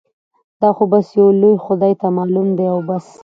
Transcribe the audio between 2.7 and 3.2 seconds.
او بس.